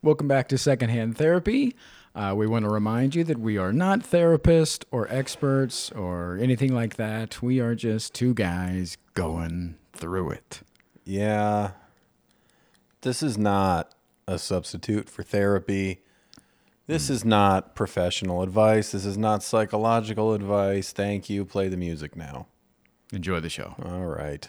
[0.00, 1.74] Welcome back to Secondhand Therapy.
[2.14, 6.72] Uh, we want to remind you that we are not therapists or experts or anything
[6.72, 7.42] like that.
[7.42, 10.60] We are just two guys going through it.
[11.04, 11.72] Yeah.
[13.00, 13.92] This is not
[14.28, 16.02] a substitute for therapy.
[16.86, 18.92] This is not professional advice.
[18.92, 20.92] This is not psychological advice.
[20.92, 21.44] Thank you.
[21.44, 22.46] Play the music now.
[23.12, 23.74] Enjoy the show.
[23.84, 24.48] All right.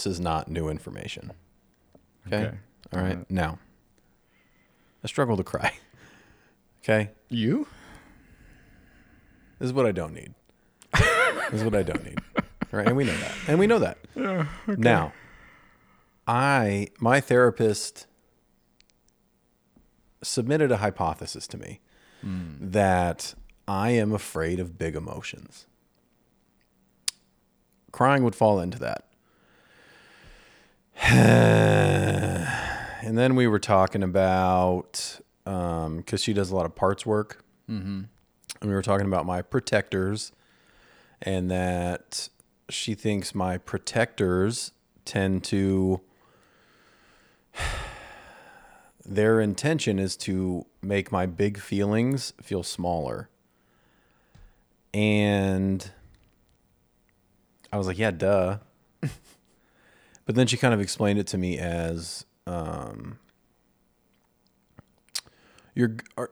[0.00, 1.32] This is not new information.
[2.26, 2.46] Okay.
[2.46, 2.56] Okay.
[2.94, 3.30] All right.
[3.30, 3.58] now,
[5.04, 5.72] I struggle to cry.
[6.82, 7.10] Okay.
[7.28, 7.66] You?
[9.58, 10.32] This is what I don't need.
[10.94, 12.18] this is what I don't need.
[12.72, 12.86] Right.
[12.86, 13.32] And we know that.
[13.46, 13.98] And we know that.
[14.16, 14.46] Yeah.
[14.66, 15.12] Now,
[16.26, 18.06] I, my therapist
[20.22, 21.80] submitted a hypothesis to me
[22.22, 22.54] hmm.
[22.58, 23.34] that
[23.68, 25.66] I am afraid of big emotions.
[27.92, 29.09] Crying would fall into that.
[31.10, 32.46] and
[33.16, 38.02] then we were talking about um, because she does a lot of parts work, mm-hmm.
[38.60, 40.32] and we were talking about my protectors,
[41.22, 42.28] and that
[42.68, 44.72] she thinks my protectors
[45.04, 46.00] tend to.
[49.02, 53.28] Their intention is to make my big feelings feel smaller.
[54.92, 55.90] And
[57.72, 58.58] I was like, yeah, duh.
[60.26, 63.18] But then she kind of explained it to me as um,
[65.74, 66.30] you're, are,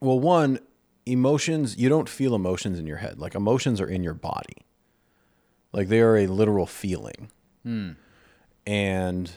[0.00, 0.58] well, one,
[1.06, 3.18] emotions, you don't feel emotions in your head.
[3.18, 4.66] Like emotions are in your body,
[5.72, 7.30] like they are a literal feeling.
[8.66, 9.30] And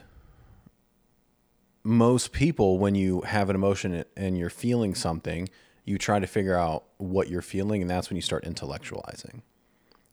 [1.83, 5.47] most people, when you have an emotion and you're feeling something,
[5.85, 9.41] you try to figure out what you're feeling, and that's when you start intellectualizing.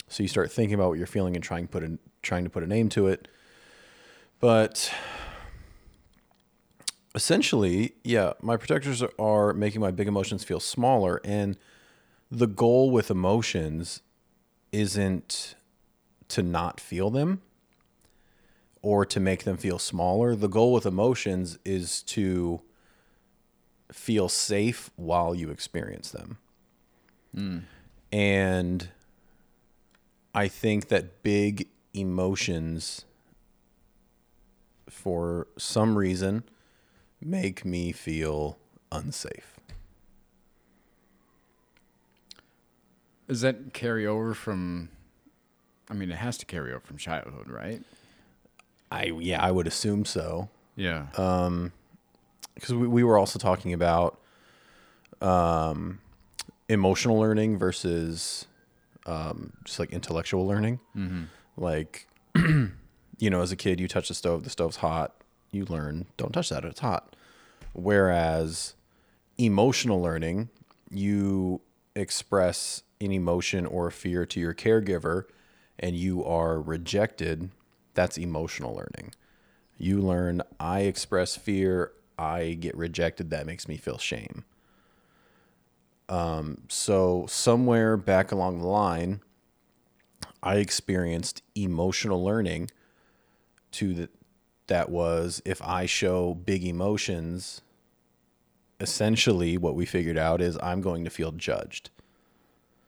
[0.08, 2.62] So you start thinking about what you're feeling and trying put a, trying to put
[2.62, 3.28] a name to it.
[4.42, 4.92] But
[7.14, 11.20] essentially, yeah, my protectors are- making my big emotions feel smaller.
[11.22, 11.56] And
[12.28, 14.02] the goal with emotions
[14.72, 15.54] isn't
[16.26, 17.40] to not feel them
[18.82, 20.34] or to make them feel smaller.
[20.34, 22.62] The goal with emotions is to
[23.92, 26.38] feel safe while you experience them.
[27.32, 27.58] Hmm.
[28.10, 28.88] And
[30.34, 33.04] I think that big emotions,
[34.92, 36.44] for some reason,
[37.20, 38.58] make me feel
[38.92, 39.58] unsafe.
[43.26, 44.90] Does that carry over from?
[45.90, 47.82] I mean, it has to carry over from childhood, right?
[48.90, 50.50] I yeah, I would assume so.
[50.76, 51.06] Yeah.
[51.12, 54.20] because we, we were also talking about
[55.20, 55.98] um,
[56.68, 58.46] emotional learning versus
[59.06, 60.80] um, just like intellectual learning.
[61.56, 62.06] Like,
[63.22, 65.14] you know, as a kid, you touch the stove, the stove's hot.
[65.52, 67.14] You learn, don't touch that, it's hot.
[67.72, 68.74] Whereas
[69.38, 70.48] emotional learning,
[70.90, 71.60] you
[71.94, 75.26] express an emotion or fear to your caregiver
[75.78, 77.50] and you are rejected.
[77.94, 79.14] That's emotional learning.
[79.78, 84.44] You learn, I express fear, I get rejected, that makes me feel shame.
[86.08, 89.20] Um, so, somewhere back along the line,
[90.42, 92.68] I experienced emotional learning
[93.72, 94.08] to the,
[94.66, 97.62] that was if I show big emotions,
[98.80, 101.90] essentially what we figured out is I'm going to feel judged.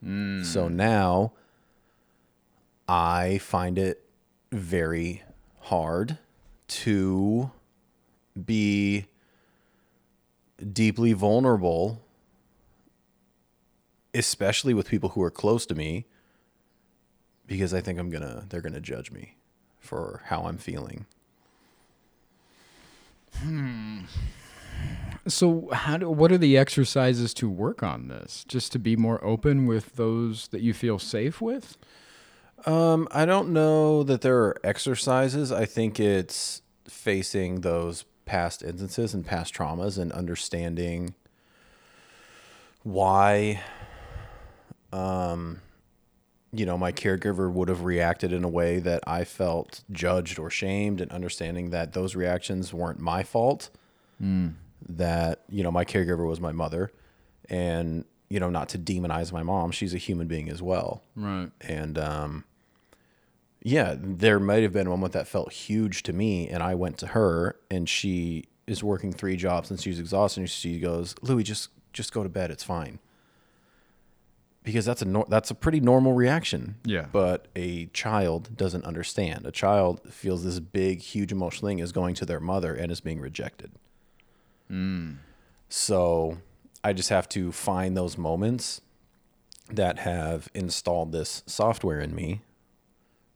[0.03, 0.43] Hmm.
[0.43, 1.33] So now
[2.89, 4.05] I find it
[4.53, 5.22] very
[5.61, 6.19] hard
[6.66, 7.51] to
[8.45, 9.07] be
[10.72, 12.03] deeply vulnerable,
[14.13, 16.07] especially with people who are close to me,
[17.47, 19.36] because I think I'm gonna they're gonna judge me
[19.84, 21.07] for how I'm feeling.
[25.27, 28.45] So, how do what are the exercises to work on this?
[28.47, 31.77] Just to be more open with those that you feel safe with?
[32.66, 35.51] Um, I don't know that there are exercises.
[35.53, 41.15] I think it's facing those past instances and past traumas and understanding
[42.83, 43.63] why
[44.92, 45.60] um
[46.54, 50.51] you know, my caregiver would have reacted in a way that I felt judged or
[50.51, 53.71] shamed, and understanding that those reactions weren't my fault.
[54.89, 56.92] That, you know, my caregiver was my mother.
[57.48, 61.03] And, you know, not to demonize my mom, she's a human being as well.
[61.16, 61.51] Right.
[61.60, 62.45] And, um,
[63.62, 66.98] yeah, there might have been a moment that felt huge to me, and I went
[66.98, 70.41] to her, and she is working three jobs and she's exhausted.
[70.41, 72.50] And she goes, "Louis, just just go to bed.
[72.50, 72.98] It's fine."
[74.65, 76.77] Because that's a nor- that's a pretty normal reaction.
[76.84, 77.07] Yeah.
[77.13, 79.47] But a child doesn't understand.
[79.47, 83.01] A child feels this big, huge emotional thing is going to their mother and is
[83.01, 83.72] being rejected.
[84.69, 85.13] Hmm.
[85.69, 86.39] So
[86.83, 88.81] I just have to find those moments
[89.71, 92.43] that have installed this software in me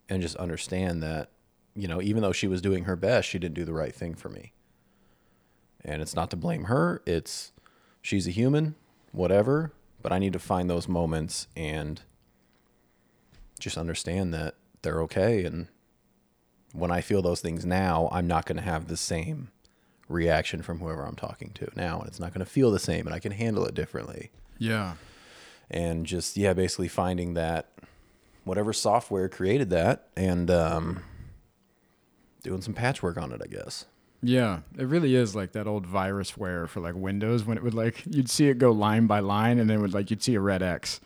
[0.09, 1.31] and just understand that,
[1.75, 4.15] you know, even though she was doing her best, she didn't do the right thing
[4.15, 4.53] for me.
[5.85, 7.53] And it's not to blame her, it's
[8.03, 8.75] she's a human,
[9.13, 9.73] whatever,
[10.03, 12.00] but I need to find those moments and
[13.59, 15.45] just understand that they're okay.
[15.45, 15.69] And
[16.73, 19.49] when I feel those things now, I'm not going to have the same
[20.09, 23.06] reaction from whoever I'm talking to now and it's not going to feel the same
[23.06, 24.31] and I can handle it differently.
[24.59, 24.95] Yeah.
[25.71, 27.69] and just yeah basically finding that
[28.45, 31.03] whatever software created that and um,
[32.43, 33.85] doing some patchwork on it i guess
[34.20, 38.03] Yeah, it really is like that old virusware for like Windows when it would like
[38.06, 40.41] you'd see it go line by line and then it would like you'd see a
[40.41, 41.00] red X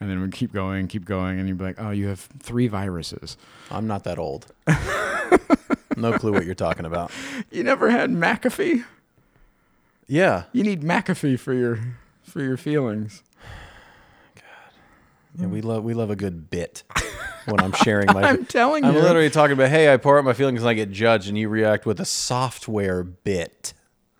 [0.00, 2.20] and then it would keep going, keep going, and you'd be like, Oh, you have
[2.38, 3.36] three viruses.
[3.70, 4.46] i'm not that old
[5.96, 7.10] no clue what you're talking about
[7.50, 8.84] You never had McAfee?
[10.06, 11.78] yeah You need McAfee for your
[12.22, 13.22] for your feelings.
[14.34, 14.42] God.
[15.40, 16.82] Yeah we love we love a good bit
[17.46, 19.00] when i'm sharing my I'm telling i'm you.
[19.00, 21.48] literally talking about hey i pour out my feelings and i get judged and you
[21.48, 23.72] react with a software bit.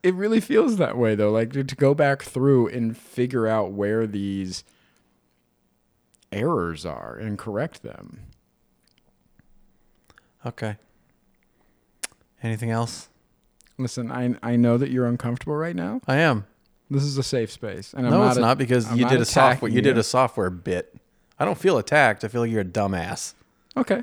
[0.02, 3.72] It really feels that way though like to, to go back through and figure out
[3.72, 4.62] where these
[6.30, 8.20] errors are and correct them.
[10.44, 10.76] Okay.
[12.42, 13.08] Anything else?
[13.78, 16.00] Listen i i know that you're uncomfortable right now.
[16.06, 16.46] I am.
[16.88, 19.02] This is a safe space and I'm no not it's a- not because I'm you
[19.04, 20.94] not did a software attacking you did a software bit
[21.38, 23.34] i don't feel attacked i feel like you're a dumbass
[23.76, 24.02] okay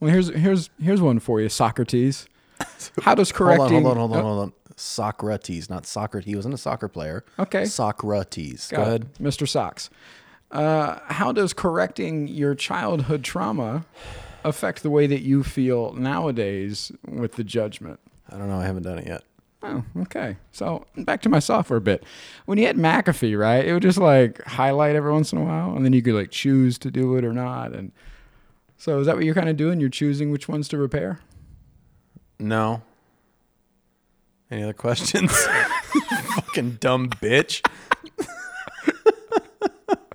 [0.00, 2.26] well here's here's here's one for you socrates
[3.02, 4.52] how does correcting Hold on, hold on, hold on, hold on.
[4.76, 6.26] Socrates, not Socrates.
[6.26, 7.24] He wasn't a soccer player.
[7.38, 7.64] Okay.
[7.64, 8.68] Socrates.
[8.68, 8.86] Go it.
[8.86, 9.14] ahead.
[9.20, 9.90] mr socks
[10.50, 13.84] uh, how does correcting your childhood trauma
[14.44, 17.98] affect the way that you feel nowadays with the judgment
[18.30, 18.58] I don't know.
[18.58, 19.22] I haven't done it yet.
[19.64, 20.36] Oh, okay.
[20.52, 22.04] So back to my software bit.
[22.44, 25.74] When you had McAfee, right, it would just like highlight every once in a while,
[25.74, 27.72] and then you could like choose to do it or not.
[27.72, 27.90] And
[28.76, 29.80] so is that what you're kind of doing?
[29.80, 31.20] You're choosing which ones to repair?
[32.38, 32.82] No.
[34.50, 35.32] Any other questions?
[36.34, 37.66] Fucking dumb bitch.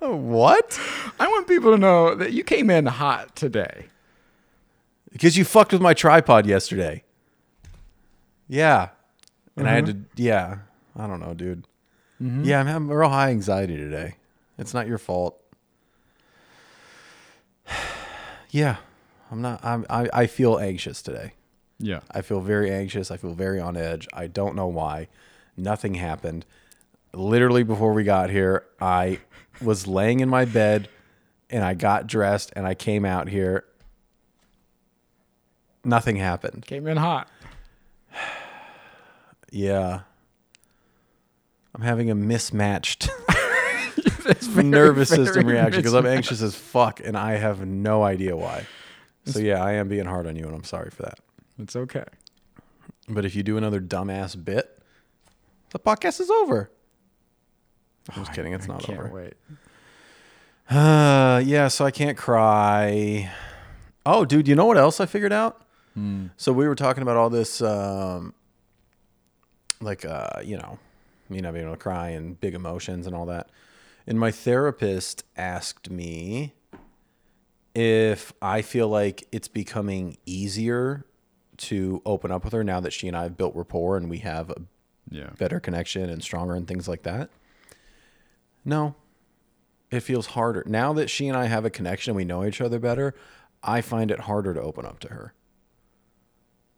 [0.00, 0.80] what?
[1.18, 3.86] I want people to know that you came in hot today.
[5.10, 7.02] Because you fucked with my tripod yesterday.
[8.46, 8.90] Yeah.
[9.56, 10.02] And I had mm-hmm.
[10.16, 10.58] to, yeah.
[10.96, 11.66] I don't know, dude.
[12.20, 12.44] Mm-hmm.
[12.44, 14.16] Yeah, I'm having real high anxiety today.
[14.58, 15.40] It's not your fault.
[18.50, 18.76] yeah.
[19.30, 21.32] I'm not, I'm, I, I feel anxious today.
[21.78, 22.00] Yeah.
[22.10, 23.10] I feel very anxious.
[23.10, 24.06] I feel very on edge.
[24.12, 25.08] I don't know why.
[25.56, 26.44] Nothing happened.
[27.12, 29.20] Literally before we got here, I
[29.62, 30.88] was laying in my bed
[31.48, 33.64] and I got dressed and I came out here.
[35.84, 36.66] Nothing happened.
[36.66, 37.28] Came in hot.
[39.50, 40.00] Yeah.
[41.74, 43.08] I'm having a mismatched
[44.42, 48.36] very, nervous very system reaction because I'm anxious as fuck and I have no idea
[48.36, 48.66] why.
[49.26, 51.18] So yeah, I am being hard on you and I'm sorry for that.
[51.58, 52.04] It's okay.
[53.08, 54.80] But if you do another dumbass bit,
[55.70, 56.70] the podcast is over.
[58.08, 58.52] I'm just kidding.
[58.52, 59.08] It's I not can't over.
[59.08, 59.34] wait.
[60.68, 63.28] Uh, yeah, so I can't cry.
[64.06, 65.62] Oh, dude, you know what else I figured out?
[66.36, 68.32] So we were talking about all this, um,
[69.80, 70.78] like, uh, you know,
[71.28, 73.48] me not being able to cry and big emotions and all that.
[74.06, 76.54] And my therapist asked me
[77.74, 81.04] if I feel like it's becoming easier
[81.58, 84.18] to open up with her now that she and I have built rapport and we
[84.18, 84.62] have a
[85.10, 85.30] Yeah.
[85.38, 87.30] better connection and stronger and things like that.
[88.64, 88.94] No,
[89.90, 90.64] it feels harder.
[90.66, 93.14] Now that she and I have a connection, we know each other better,
[93.62, 95.34] I find it harder to open up to her.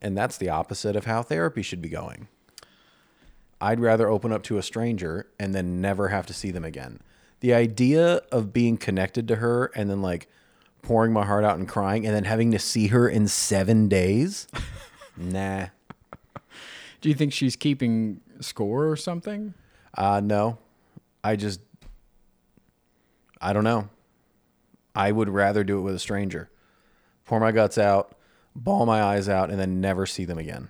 [0.00, 2.28] And that's the opposite of how therapy should be going.
[3.62, 6.98] I'd rather open up to a stranger and then never have to see them again.
[7.38, 10.26] The idea of being connected to her and then like
[10.82, 14.48] pouring my heart out and crying and then having to see her in seven days,
[15.16, 15.66] nah.
[17.00, 19.54] Do you think she's keeping score or something?
[19.96, 20.58] Uh, no,
[21.22, 21.60] I just,
[23.40, 23.88] I don't know.
[24.96, 26.50] I would rather do it with a stranger.
[27.26, 28.16] Pour my guts out,
[28.56, 30.68] bawl my eyes out, and then never see them again.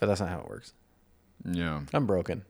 [0.00, 0.72] But that's not how it works.
[1.44, 1.82] Yeah.
[1.92, 2.44] I'm broken.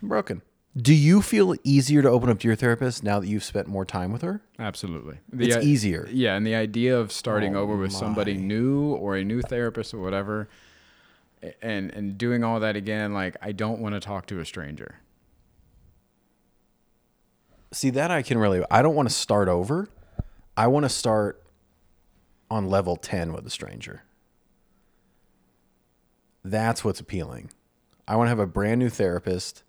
[0.00, 0.42] I'm broken.
[0.74, 3.84] Do you feel easier to open up to your therapist now that you've spent more
[3.84, 4.40] time with her?
[4.58, 5.18] Absolutely.
[5.38, 6.08] It's i- easier.
[6.10, 9.92] Yeah, and the idea of starting Oh over with somebody new or a new therapist
[9.92, 10.48] or whatever,
[11.60, 14.96] and and doing all that again, like I don't want to talk to a stranger.
[17.72, 19.88] See that I can really I don't want to start over.
[20.56, 21.42] I want to start
[22.50, 24.02] on level 10 with a stranger.
[26.44, 27.50] That's what's appealing.
[28.08, 29.62] I want to have a brand new therapist,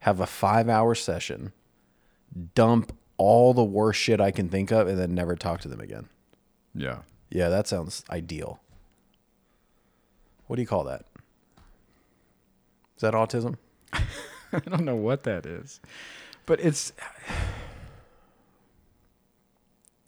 [0.00, 1.52] have a 5-hour session,
[2.54, 5.80] dump all the worst shit I can think of and then never talk to them
[5.80, 6.08] again.
[6.74, 6.98] Yeah.
[7.30, 8.60] Yeah, that sounds ideal.
[10.46, 11.04] What do you call that?
[12.96, 13.56] Is that autism?
[13.92, 15.80] I don't know what that is,
[16.46, 16.92] but it's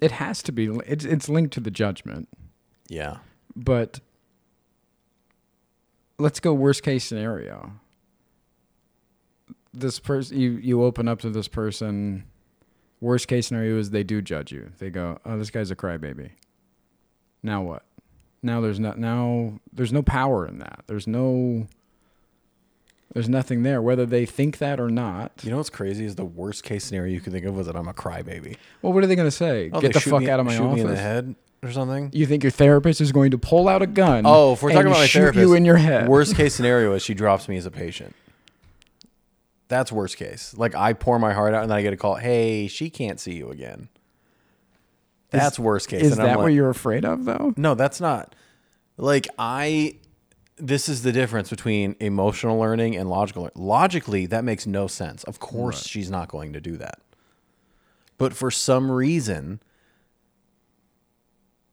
[0.00, 0.66] it has to be.
[0.86, 2.28] It's it's linked to the judgment,
[2.88, 3.18] Yeah.
[3.54, 4.00] but
[6.18, 7.72] let's go worst case scenario.
[9.74, 12.24] This person, you you open up to this person.
[13.00, 14.70] Worst case scenario is they do judge you.
[14.78, 16.30] They go, "Oh, this guy's a crybaby."
[17.42, 17.84] Now what?
[18.42, 20.84] Now there's not now there's no power in that.
[20.86, 21.66] There's no
[23.14, 25.32] there's nothing there whether they think that or not.
[25.42, 27.76] You know what's crazy is the worst case scenario you can think of was that
[27.76, 28.56] I'm a crybaby.
[28.82, 29.70] Well, what are they going to say?
[29.72, 30.74] Oh, Get the fuck me- out of my shoot office.
[30.76, 32.10] me in the head or something.
[32.12, 34.24] You think your therapist is going to pull out a gun?
[34.26, 36.08] Oh, if we're talking about my shoot therapist, you in your head.
[36.08, 38.14] Worst case scenario is she drops me as a patient.
[39.68, 40.54] That's worst case.
[40.56, 42.16] Like I pour my heart out and then I get a call.
[42.16, 43.88] Hey, she can't see you again.
[45.30, 46.02] That's worst case.
[46.02, 47.54] Is And I'm that what you're afraid of, though?
[47.56, 48.34] No, that's not.
[48.98, 49.94] Like I
[50.56, 53.48] this is the difference between emotional learning and logical.
[53.54, 55.24] Logically, that makes no sense.
[55.24, 57.00] Of course she's not going to do that.
[58.18, 59.60] But for some reason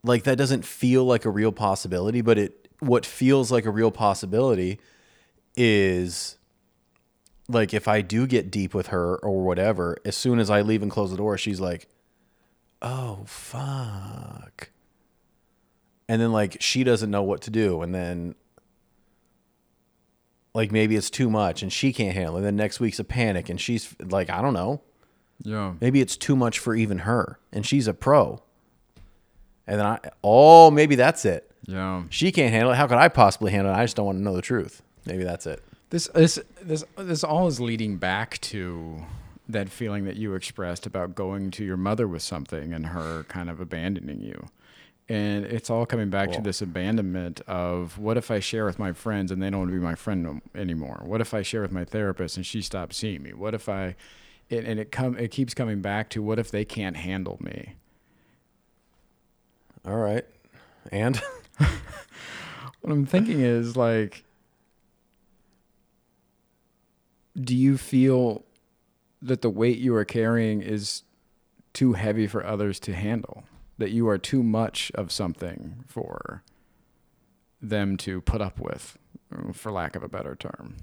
[0.04, 3.92] like that doesn't feel like a real possibility, but it what feels like a real
[3.92, 4.80] possibility
[5.56, 6.38] is
[7.48, 10.82] like if I do get deep with her or whatever, as soon as I leave
[10.82, 11.88] and close the door, she's like,
[12.82, 14.70] "Oh fuck."
[16.08, 18.36] And then like she doesn't know what to do and then
[20.54, 22.40] like maybe it's too much and she can't handle it.
[22.40, 24.82] And then next week's a panic and she's like, I don't know.
[25.42, 25.74] Yeah.
[25.80, 28.42] Maybe it's too much for even her and she's a pro.
[29.70, 31.50] And then I oh, maybe that's it.
[31.68, 32.04] Yeah.
[32.10, 32.76] She can't handle it.
[32.76, 33.78] How could I possibly handle it?
[33.78, 34.82] I just don't want to know the truth.
[35.06, 35.64] Maybe that's it.
[35.92, 39.06] This this this this all is leading back to
[39.48, 43.50] that feeling that you expressed about going to your mother with something and her kind
[43.50, 44.48] of abandoning you.
[45.08, 48.94] And it's all coming back to this abandonment of what if I share with my
[48.94, 51.02] friends and they don't want to be my friend no- anymore?
[51.04, 53.34] What if I share with my therapist and she stops seeing me?
[53.34, 53.96] What if I
[54.50, 57.76] it, and it come it keeps coming back to what if they can't handle me?
[59.86, 60.26] All right.
[60.92, 61.22] And
[62.82, 64.24] What I'm thinking is like,
[67.36, 68.46] do you feel
[69.22, 71.04] that the weight you are carrying is
[71.74, 73.44] too heavy for others to handle?
[73.78, 76.44] That you are too much of something for
[77.62, 78.98] them to put up with,
[79.54, 80.78] for lack of a better term?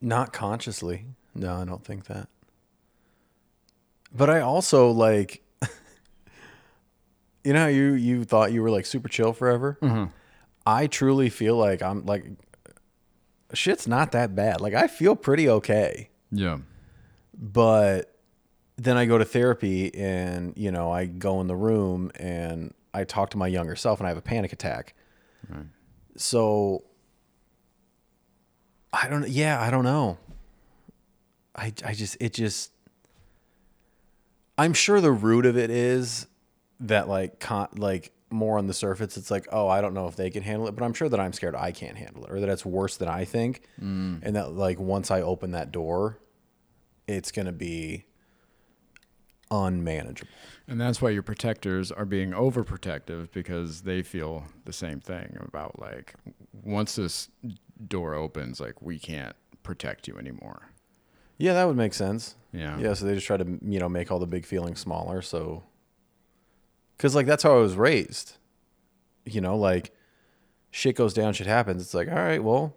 [0.00, 1.06] not consciously.
[1.34, 2.28] No, I don't think that.
[4.14, 5.42] But I also like
[7.48, 9.78] you know how you you thought you were like super chill forever?
[9.80, 10.12] Mm-hmm.
[10.66, 12.26] I truly feel like I'm like
[13.54, 14.60] shit's not that bad.
[14.60, 16.10] Like I feel pretty okay.
[16.30, 16.58] Yeah.
[17.32, 18.14] But
[18.76, 23.04] then I go to therapy and, you know, I go in the room and I
[23.04, 24.92] talk to my younger self and I have a panic attack.
[25.48, 25.64] Right.
[26.18, 26.84] So
[28.92, 30.18] I don't yeah, I don't know.
[31.56, 32.72] I I just it just
[34.58, 36.26] I'm sure the root of it is
[36.80, 40.16] that like con- like more on the surface it's like, "Oh, I don't know if
[40.16, 42.40] they can handle it," but I'm sure that I'm scared I can't handle it or
[42.40, 43.62] that it's worse than I think.
[43.80, 44.20] Mm.
[44.22, 46.18] And that like once I open that door,
[47.06, 48.04] it's going to be
[49.50, 50.30] unmanageable.
[50.66, 55.78] And that's why your protectors are being overprotective because they feel the same thing about
[55.78, 56.14] like
[56.62, 57.28] once this
[57.86, 60.70] door opens, like we can't protect you anymore.
[61.38, 62.34] Yeah, that would make sense.
[62.52, 62.78] Yeah.
[62.78, 65.22] Yeah, so they just try to you know make all the big feelings smaller.
[65.22, 65.62] So,
[66.98, 68.36] because like that's how I was raised.
[69.24, 69.92] You know, like
[70.70, 71.80] shit goes down, shit happens.
[71.80, 72.74] It's like, all right, well,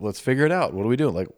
[0.00, 0.72] let's figure it out.
[0.72, 1.10] What do we do?
[1.10, 1.28] Like,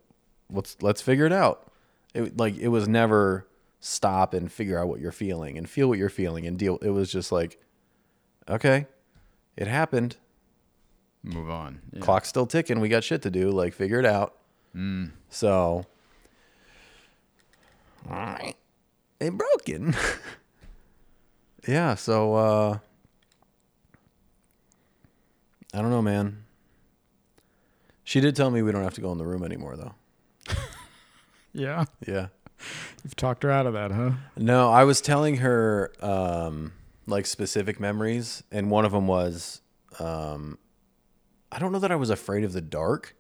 [0.51, 1.73] let's let's figure it out.
[2.13, 3.49] It like it was never
[3.81, 6.79] stop and figure out what you're feeling and feel what you're feeling and deal.
[6.83, 7.59] It was just like,
[8.49, 8.87] okay,
[9.57, 10.17] it happened.
[11.23, 11.81] Move on.
[11.93, 12.01] Yeah.
[12.01, 12.81] Clock's still ticking.
[12.81, 13.51] We got shit to do.
[13.51, 14.35] Like, figure it out.
[14.77, 15.13] Mm.
[15.31, 15.87] So,
[18.11, 18.55] all right.
[19.23, 19.97] ain't broken.
[21.67, 22.79] yeah, so uh
[25.73, 26.45] I don't know, man.
[28.05, 29.95] She did tell me we don't have to go in the room anymore though.
[31.57, 31.85] Yeah.
[32.05, 32.27] Yeah.
[33.05, 34.13] You've talked her out of that, huh?
[34.37, 36.73] No, I was telling her um,
[37.07, 39.61] like specific memories, and one of them was
[40.01, 40.59] um,
[41.53, 43.15] I don't know that I was afraid of the dark,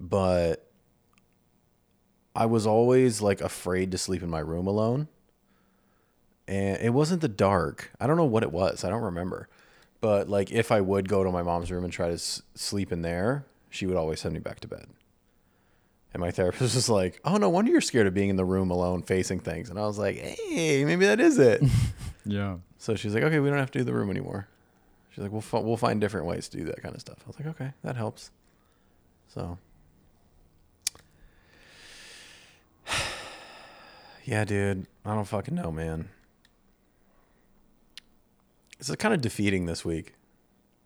[0.00, 0.70] but
[2.34, 5.08] I was always like afraid to sleep in my room alone.
[6.46, 7.90] And it wasn't the dark.
[8.00, 8.84] I don't know what it was.
[8.84, 9.48] I don't remember.
[10.00, 12.92] But like if I would go to my mom's room and try to s- sleep
[12.92, 14.86] in there, she would always send me back to bed.
[16.12, 18.70] And my therapist was like, "Oh, no wonder you're scared of being in the room
[18.70, 21.62] alone facing things." And I was like, "Hey, maybe that is it."
[22.26, 22.56] Yeah.
[22.78, 24.48] so she's like, "Okay, we don't have to do the room anymore."
[25.10, 27.28] She's like, "We'll fi- we'll find different ways to do that kind of stuff." I
[27.28, 28.30] was like, "Okay, that helps."
[29.28, 29.58] So,
[34.24, 36.08] yeah, dude, I don't fucking know, man.
[38.88, 40.14] It's kind of defeating this week.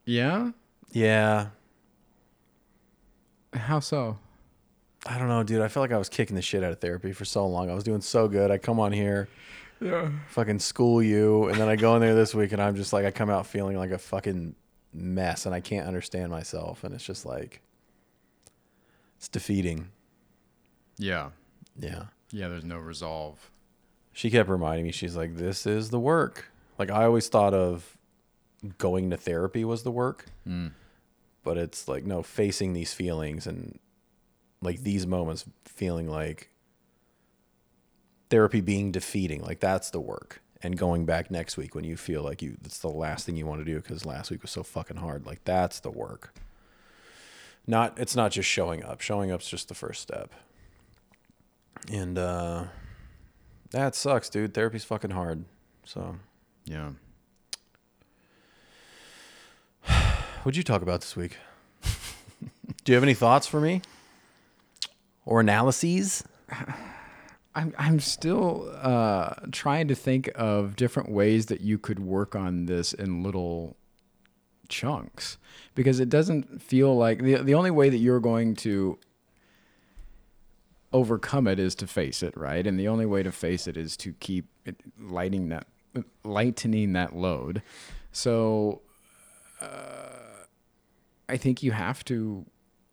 [0.05, 0.52] Yeah?
[0.90, 1.49] Yeah,
[3.52, 4.19] How so?
[5.07, 5.61] I don't know, dude.
[5.61, 7.71] I felt like I was kicking the shit out of therapy for so long.
[7.71, 8.50] I was doing so good.
[8.50, 9.28] I come on here.
[9.81, 10.11] Yeah.
[10.31, 13.05] fucking school you and then I go in there this week and I'm just like
[13.05, 14.57] I come out feeling like a fucking
[14.93, 17.62] mess and I can't understand myself and it's just like
[19.19, 19.90] it's defeating.
[20.97, 21.31] Yeah.
[21.78, 22.07] Yeah.
[22.33, 23.52] Yeah, there's no resolve.
[24.12, 26.50] She kept reminding me she's like this is the work.
[26.78, 27.97] Like I always thought of
[28.78, 30.73] going to therapy was the work, Mm.
[31.44, 33.78] but it's like no facing these feelings and
[34.61, 36.50] like these moments feeling like
[38.30, 40.42] therapy being defeating like that's the work.
[40.61, 43.47] And going back next week when you feel like you it's the last thing you
[43.47, 46.35] want to do because last week was so fucking hard like that's the work.
[47.66, 49.00] Not it's not just showing up.
[49.00, 50.32] Showing up's just the first step.
[51.92, 52.64] And uh
[53.70, 54.52] that sucks dude.
[54.54, 55.44] Therapy's fucking hard
[55.85, 56.16] so
[56.69, 56.91] Yeah.
[60.43, 61.39] what'd you talk about this week
[62.85, 63.81] do you have any thoughts for me
[65.25, 66.25] or analyses
[67.54, 72.67] I'm I'm still uh, trying to think of different ways that you could work on
[72.67, 73.76] this in little
[74.69, 75.39] chunks
[75.75, 78.99] because it doesn't feel like the the only way that you're going to
[80.93, 82.65] overcome it is to face it, right?
[82.65, 84.47] And the only way to face it is to keep
[84.97, 85.67] lighting that
[86.25, 87.63] lightening that load.
[88.13, 88.82] So
[89.61, 90.45] uh,
[91.28, 92.47] I think you have to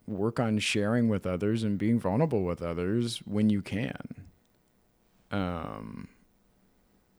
[0.07, 4.27] work on sharing with others and being vulnerable with others when you can.
[5.31, 6.07] Um,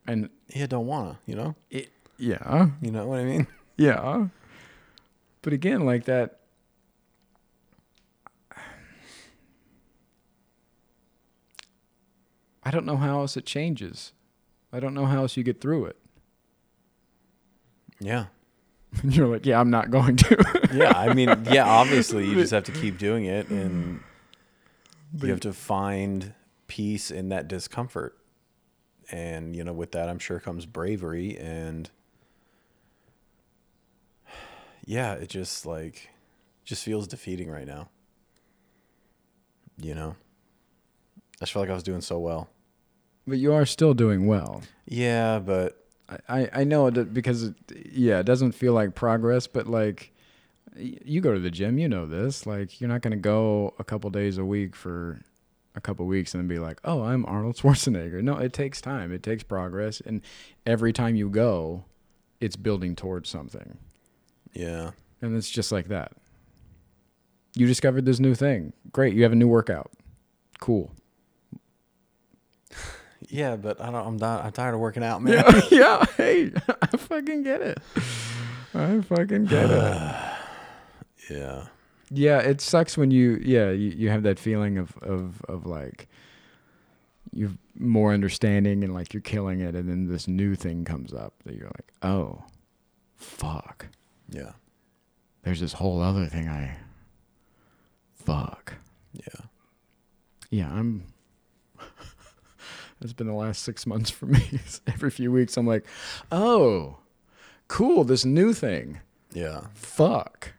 [0.07, 3.47] and yeah don't wanna you know it, yeah, you know what i mean
[3.77, 4.29] yeah.
[5.47, 6.41] But again, like that.
[12.65, 14.13] I don't know how else it changes.
[14.73, 15.97] I don't know how else you get through it.
[18.01, 18.27] yeah.
[19.03, 20.69] And you're like, yeah, I'm not going to.
[20.73, 24.01] yeah i mean yeah obviously you just have to keep doing it and
[25.21, 26.33] you have to find
[26.67, 28.17] peace in that discomfort.
[29.11, 31.91] And you know with that i'm sure comes bravery and
[34.85, 36.11] yeah it just like
[36.65, 37.89] just feels defeating right now.
[39.79, 40.17] You know?
[41.37, 42.49] I just felt like i was doing so well
[43.27, 44.63] but you are still doing well.
[44.87, 45.83] yeah but
[46.29, 47.55] I, I- know it because it,
[47.93, 50.13] yeah, it doesn't feel like progress, but like
[50.77, 52.47] you go to the gym, you know this.
[52.47, 55.21] Like you're not going to go a couple days a week for
[55.75, 59.13] a couple weeks and then be like, "Oh, I'm Arnold Schwarzenegger." No, it takes time.
[59.13, 60.21] It takes progress, and
[60.65, 61.85] every time you go,
[62.41, 63.79] it's building towards something.
[64.55, 66.13] yeah And it's just like that.
[67.57, 68.75] You discovered this new thing.
[68.93, 69.15] Great.
[69.15, 69.91] You have a new workout.
[70.61, 70.93] Cool.
[73.29, 75.61] Yeah but i don't i'm not i'm tired of working out man Yeah.
[75.71, 76.05] yeah.
[76.17, 77.79] Hey, I fucking get it.
[78.75, 80.33] I fucking get it.
[81.31, 81.67] yeah
[82.11, 86.09] Yeah, it sucks when you yeah you, you have that feeling of of of like
[87.33, 91.35] you've more understanding and like you're killing it, and then this new thing comes up
[91.45, 92.45] that you're like, oh,
[93.17, 93.89] fuck.
[94.31, 94.53] yeah
[95.43, 96.77] There's this whole other thing I.
[98.15, 98.75] Fuck.
[99.13, 99.45] yeah
[100.51, 101.05] Yeah, I'm.
[103.01, 104.61] It's been the last six months for me.
[104.87, 105.85] Every few weeks, I'm like,
[106.33, 106.99] oh,
[107.69, 109.01] cool, this new thing.
[109.33, 110.53] yeah Fuck.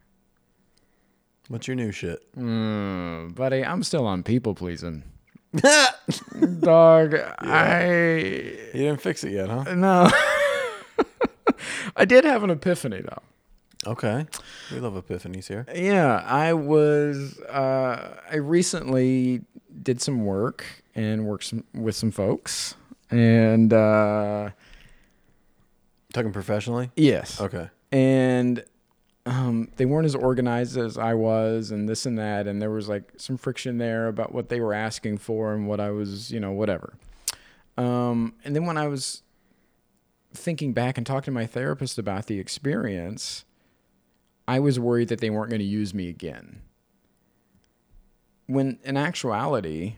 [1.48, 5.02] what's your new shit Mm, buddy, I'm still on people pleasing.
[6.60, 7.86] Dog, I
[8.74, 9.74] You didn't fix it yet, huh?
[9.74, 10.10] no.
[11.96, 13.22] I did have an epiphany though.
[13.90, 14.26] Okay.
[14.72, 15.64] We love epiphanies here.
[15.74, 17.38] Yeah, I was.
[17.40, 19.40] Uh, I recently
[19.82, 20.64] did some work
[20.94, 22.74] and worked some, with some folks,
[23.10, 24.50] and uh,
[26.12, 26.90] Talking professionally?
[26.96, 27.68] yes, Okay.
[27.92, 28.64] and
[29.26, 32.88] um, they weren't as organized as I was, and this and that, and there was
[32.88, 36.40] like some friction there about what they were asking for and what I was, you
[36.40, 36.94] know, whatever.
[37.76, 39.22] Um, and then when I was
[40.32, 43.44] thinking back and talking to my therapist about the experience,
[44.48, 46.62] I was worried that they weren't going to use me again.
[48.48, 49.94] When in actuality,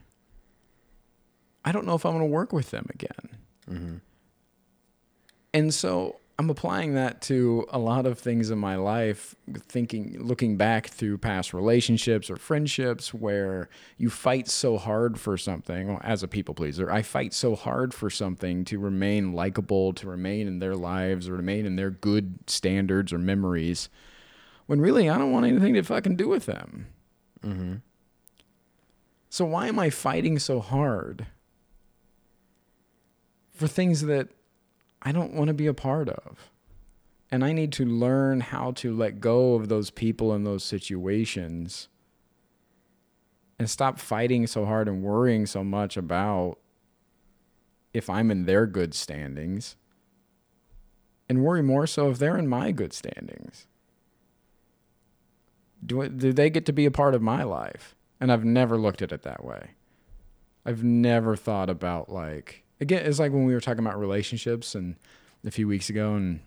[1.65, 3.39] I don't know if I'm going to work with them again.
[3.71, 3.97] Mm-hmm.
[5.55, 9.35] And so I'm applying that to a lot of things in my life,
[9.69, 15.89] thinking, looking back through past relationships or friendships where you fight so hard for something.
[15.89, 20.09] Well, as a people pleaser, I fight so hard for something to remain likable, to
[20.09, 23.89] remain in their lives, or remain in their good standards or memories,
[24.67, 26.87] when really I don't want anything to fucking do with them.
[27.45, 27.75] Mm-hmm.
[29.31, 31.27] So why am I fighting so hard
[33.53, 34.29] for things that
[35.01, 36.51] I don't want to be a part of?
[37.31, 41.89] And I need to learn how to let go of those people and those situations
[43.57, 46.59] and stop fighting so hard and worrying so much about
[47.95, 49.77] if I'm in their good standings
[51.29, 53.69] and worry more so if they're in my good standings.
[55.87, 57.95] Do, do they get to be a part of my life?
[58.21, 59.71] And I've never looked at it that way.
[60.67, 63.05] I've never thought about like again.
[63.07, 64.97] It's like when we were talking about relationships and
[65.47, 66.41] a few weeks ago, and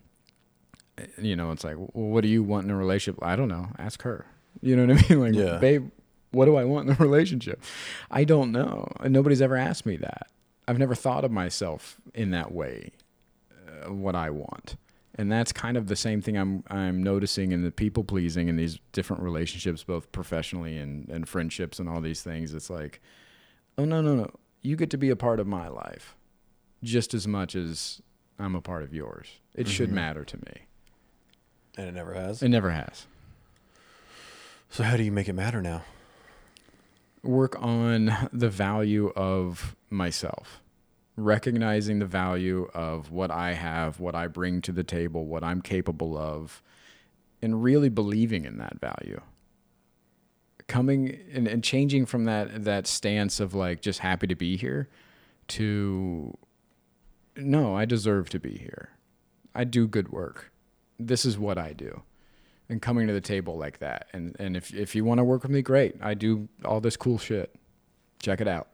[0.98, 3.20] uh, you know, it's like, well, what do you want in a relationship?
[3.24, 3.68] I don't know.
[3.78, 4.26] Ask her.
[4.62, 5.20] You know what I mean?
[5.20, 5.58] Like, Yeah.
[5.58, 5.90] babe,
[6.30, 7.60] what do I want in a relationship?
[8.10, 10.28] I don't know, and nobody's ever asked me that.
[10.68, 12.92] I've never thought of myself in that way.
[13.50, 14.76] Uh, what I want.
[15.16, 18.56] And that's kind of the same thing I'm I'm noticing in the people pleasing in
[18.56, 22.52] these different relationships, both professionally and, and friendships and all these things.
[22.52, 23.00] It's like,
[23.78, 24.30] oh no, no, no.
[24.62, 26.16] You get to be a part of my life
[26.82, 28.02] just as much as
[28.38, 29.28] I'm a part of yours.
[29.54, 29.96] It should mm-hmm.
[29.96, 30.66] matter to me.
[31.76, 32.42] And it never has.
[32.42, 33.06] It never has.
[34.70, 35.82] So how do you make it matter now?
[37.22, 40.60] Work on the value of myself.
[41.16, 45.62] Recognizing the value of what I have, what I bring to the table, what I'm
[45.62, 46.60] capable of,
[47.40, 49.20] and really believing in that value.
[50.66, 54.88] Coming and, and changing from that that stance of like just happy to be here
[55.48, 56.36] to
[57.36, 58.90] no, I deserve to be here.
[59.54, 60.52] I do good work.
[60.98, 62.02] This is what I do.
[62.68, 64.08] And coming to the table like that.
[64.12, 65.96] And and if if you want to work with me, great.
[66.00, 67.54] I do all this cool shit.
[68.20, 68.68] Check it out.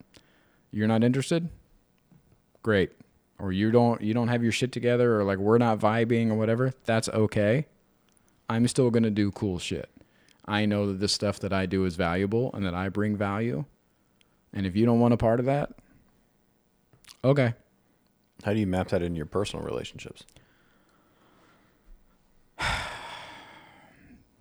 [0.70, 1.48] You're not interested?
[2.62, 2.92] Great.
[3.38, 6.34] Or you don't you don't have your shit together or like we're not vibing or
[6.34, 6.74] whatever.
[6.84, 7.66] That's okay.
[8.48, 9.88] I'm still going to do cool shit.
[10.44, 13.64] I know that the stuff that I do is valuable and that I bring value.
[14.52, 15.72] And if you don't want a part of that,
[17.22, 17.54] okay.
[18.42, 20.24] How do you map that in your personal relationships?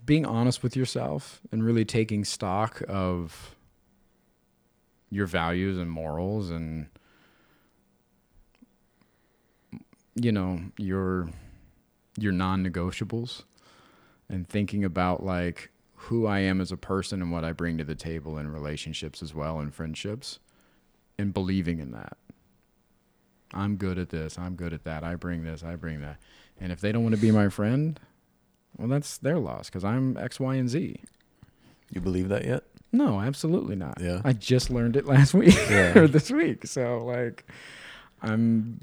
[0.06, 3.56] being honest with yourself and really taking stock of
[5.12, 6.88] your values and morals and
[10.22, 11.30] you know your
[12.18, 13.44] your non-negotiables
[14.30, 17.84] and thinking about like who I am as a person and what I bring to
[17.84, 20.40] the table in relationships as well and friendships
[21.18, 22.18] and believing in that.
[23.54, 25.04] I'm good at this, I'm good at that.
[25.04, 26.18] I bring this, I bring that.
[26.60, 28.00] And if they don't want to be my friend,
[28.78, 31.02] well, that's their loss because I'm X, Y, and Z.
[31.92, 32.64] You believe that yet?
[32.92, 34.00] No, absolutely not.
[34.00, 34.22] Yeah.
[34.24, 35.98] I just learned it last week Yeah.
[35.98, 36.66] or this week.
[36.68, 37.46] So, like,
[38.22, 38.80] I'm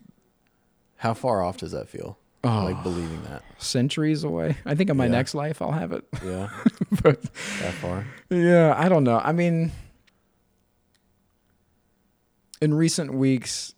[0.97, 2.19] How far off does that feel?
[2.45, 3.43] oh, Like believing that.
[3.59, 4.57] centuries away.
[4.65, 5.11] I think in my Yeah.
[5.13, 6.05] next life I'll have it.
[6.25, 6.49] Yeah.
[7.03, 8.07] but that far.
[8.31, 9.19] yeah, I don't know.
[9.19, 9.73] I mean,
[12.61, 13.75] in recent weeks,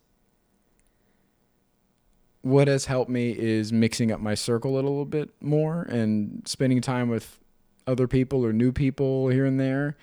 [2.43, 6.81] what has helped me is mixing up my circle a little bit more and spending
[6.81, 7.39] time with
[7.87, 9.97] other people or new people here and there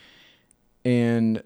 [0.83, 1.41] and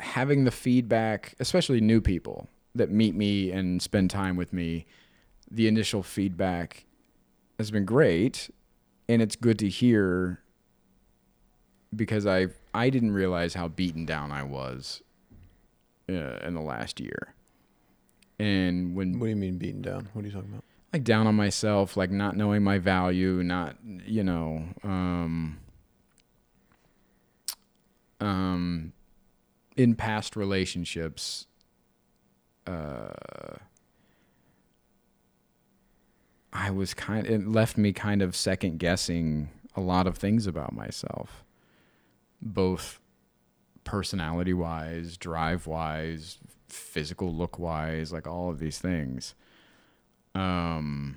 [0.00, 4.86] having the feedback, especially new people that meet me and spend time with me.
[5.50, 6.86] The initial feedback
[7.58, 8.50] has been great
[9.08, 10.40] and it's good to hear
[11.94, 15.02] because I I didn't realize how beaten down I was
[16.08, 17.34] uh, in the last year.
[18.38, 20.08] And when What do you mean beaten down?
[20.14, 20.64] What are you talking about?
[20.92, 25.58] like down on myself, like not knowing my value, not you know, um,
[28.20, 28.92] um,
[29.76, 31.46] in past relationships,
[32.66, 33.56] uh,
[36.52, 37.26] I was kind.
[37.26, 41.44] It left me kind of second guessing a lot of things about myself,
[42.40, 43.00] both
[43.84, 49.34] personality wise, drive wise, physical look wise, like all of these things.
[50.34, 51.16] Um,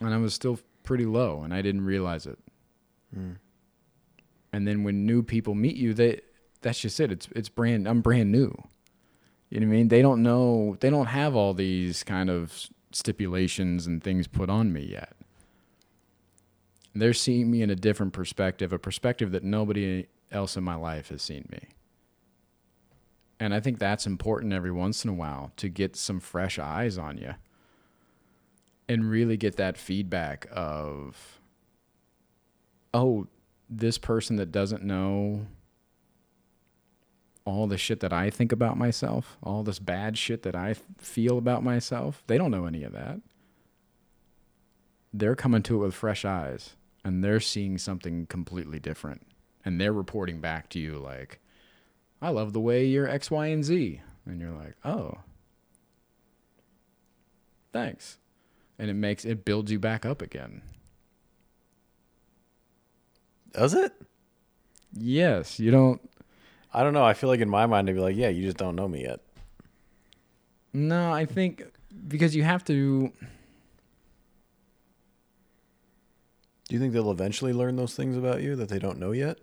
[0.00, 2.38] and I was still pretty low, and I didn't realize it.
[4.52, 6.20] And then when new people meet you, they
[6.60, 7.12] that's just it.
[7.12, 7.88] It's it's brand.
[7.88, 8.54] I'm brand new.
[9.50, 9.88] You know what I mean?
[9.88, 10.76] They don't know.
[10.80, 15.14] They don't have all these kind of stipulations and things put on me yet.
[16.94, 21.08] They're seeing me in a different perspective, a perspective that nobody else in my life
[21.08, 21.60] has seen me.
[23.40, 26.98] And I think that's important every once in a while to get some fresh eyes
[26.98, 27.34] on you
[28.88, 31.40] and really get that feedback of,
[32.92, 33.28] oh,
[33.70, 35.46] this person that doesn't know
[37.48, 41.38] all the shit that I think about myself, all this bad shit that I feel
[41.38, 43.20] about myself, they don't know any of that.
[45.12, 49.26] They're coming to it with fresh eyes and they're seeing something completely different.
[49.64, 51.40] And they're reporting back to you like,
[52.20, 54.02] I love the way you're X, Y, and Z.
[54.26, 55.14] And you're like, oh,
[57.72, 58.18] thanks.
[58.78, 60.62] And it makes it builds you back up again.
[63.52, 63.92] Does it?
[64.92, 66.00] Yes, you don't.
[66.72, 67.04] I don't know.
[67.04, 69.02] I feel like in my mind, I'd be like, yeah, you just don't know me
[69.02, 69.20] yet.
[70.72, 71.62] No, I think
[72.06, 73.10] because you have to.
[76.68, 79.38] Do you think they'll eventually learn those things about you that they don't know yet?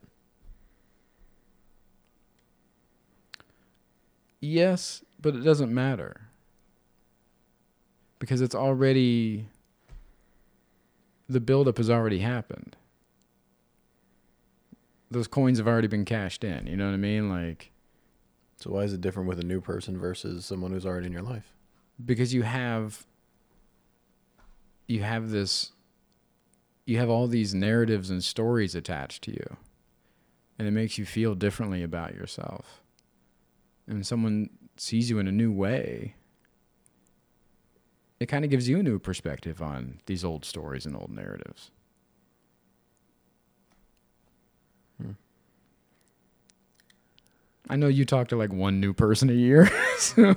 [4.40, 6.30] Yes, but it doesn't matter.
[8.20, 9.48] Because it's already.
[11.28, 12.76] The buildup has already happened.
[15.12, 16.68] Those coins have already been cashed in.
[16.68, 17.30] You know what I mean?
[17.30, 17.72] Like,
[18.60, 21.22] So why is it different with a new person versus someone who's already in your
[21.22, 21.52] life?
[22.04, 23.06] because you have.
[24.88, 25.72] You have this.
[26.86, 29.58] You have all these narratives and stories attached to you.
[30.60, 32.82] And it makes you feel differently about yourself.
[33.88, 36.16] And someone sees you in a new way,
[38.20, 41.72] it kind of gives you a new perspective on these old stories and old narratives.
[47.70, 49.70] I know you talk to like one new person a year.
[49.98, 50.36] so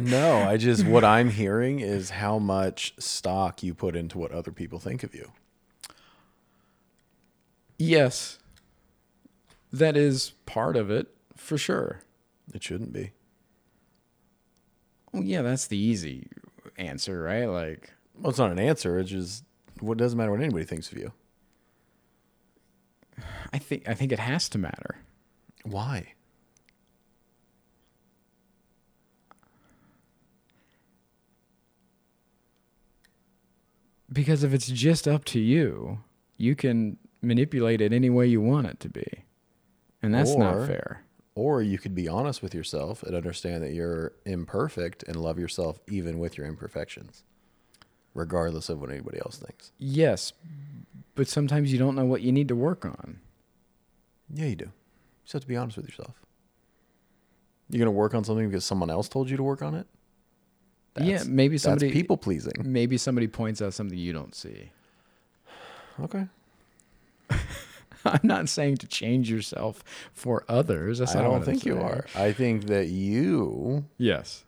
[0.00, 4.52] no, I just what I'm hearing is how much stock you put into what other
[4.52, 5.32] people think of you.
[7.78, 8.38] yes,
[9.72, 12.02] that is part of it for sure.
[12.52, 13.12] It shouldn't be.
[15.12, 16.28] Well, yeah, that's the easy
[16.76, 17.44] answer, right?
[17.46, 18.98] Like, Well, it's not an answer.
[18.98, 19.44] It's just
[19.80, 21.12] what doesn't matter what anybody thinks of you.
[23.52, 24.98] I think I think it has to matter.
[25.64, 26.12] Why?
[34.12, 36.00] Because if it's just up to you,
[36.36, 39.24] you can manipulate it any way you want it to be.
[40.02, 41.04] And that's Or- not fair.
[41.34, 45.78] Or you could be honest with yourself and understand that you're imperfect and love yourself
[45.88, 47.22] even with your imperfections,
[48.12, 49.70] regardless of what anybody else thinks.
[49.78, 50.32] Yes,
[51.14, 53.20] but sometimes you don't know what you need to work on.
[54.32, 54.64] Yeah, you do.
[54.64, 54.72] You
[55.24, 56.20] just have to be honest with yourself.
[57.70, 59.86] You're gonna work on something because someone else told you to work on it.
[60.96, 62.52] Yeah, maybe somebody that's people pleasing.
[62.64, 64.70] maybe somebody points out something you don't see.
[66.00, 66.26] Okay.
[68.04, 70.98] I'm not saying to change yourself for others.
[71.00, 72.04] That's I don't think you are.
[72.14, 74.44] I think that you Yes.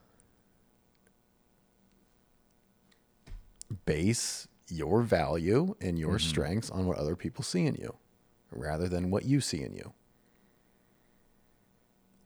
[3.85, 6.27] base your value and your Mm-hmm.
[6.29, 7.95] strengths on what other people see in you
[8.51, 9.93] rather than what you see in you.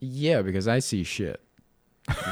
[0.00, 1.40] Yeah, because I see shit.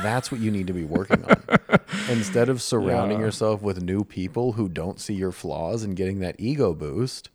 [0.03, 1.43] That's what you need to be working on.
[2.11, 3.27] Instead of surrounding Yeah.
[3.27, 7.29] yourself with new people who don't see your flaws and getting that ego boost,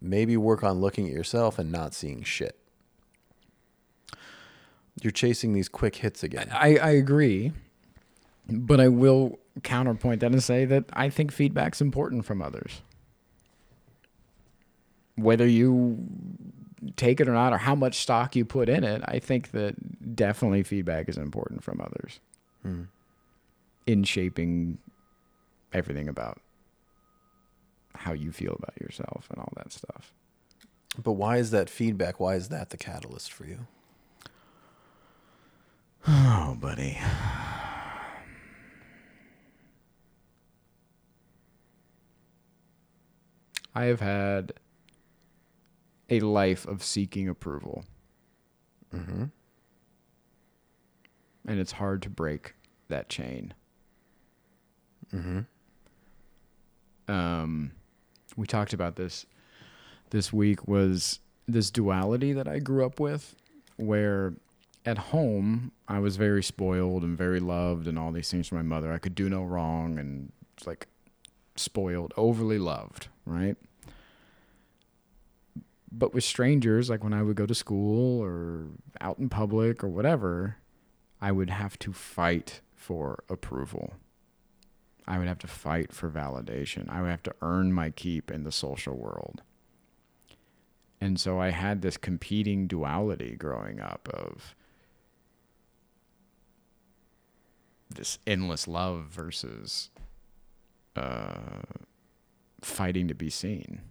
[0.00, 2.58] maybe work on looking at yourself and not seeing shit.
[5.00, 6.48] You're chasing these quick hits again.
[6.52, 7.52] I, I agree,
[8.48, 12.82] but I will counterpoint that and say that I think feedback's important from others.
[15.16, 15.98] Whether you
[16.96, 20.16] take it or not, or how much stock you put in it, I think that
[20.16, 22.20] definitely feedback is important from others
[22.62, 22.82] Hmm.
[23.86, 24.78] in shaping
[25.72, 26.40] everything about
[27.94, 30.12] how you feel about yourself and all that stuff.
[31.02, 32.20] But why is that feedback?
[32.20, 33.66] Why is that the catalyst for you?
[36.08, 36.98] Oh, buddy.
[43.74, 44.52] I have had
[46.10, 47.84] a life of seeking approval,
[48.94, 49.24] Mm-hmm.
[51.48, 52.54] and it's hard to break
[52.88, 53.54] that chain.
[55.14, 55.40] Mm-hmm.
[57.12, 57.72] Um,
[58.36, 59.26] we talked about this
[60.10, 63.34] this week was this duality that I grew up with,
[63.76, 64.34] where
[64.84, 68.62] at home, I was very spoiled and very loved and all these things from my
[68.62, 68.92] mother.
[68.92, 70.32] I could do no wrong and
[70.66, 70.86] like
[71.56, 73.56] spoiled, overly loved, right?
[75.94, 78.68] But with strangers, like when I would go to school or
[79.00, 80.56] out in public or whatever,
[81.20, 83.92] I would have to fight for approval.
[85.06, 86.88] I would have to fight for validation.
[86.88, 89.42] I would have to earn my keep in the social world.
[91.00, 94.54] And so I had this competing duality growing up of
[97.90, 99.90] this endless love versus
[100.96, 101.62] uh,
[102.62, 103.82] fighting to be seen.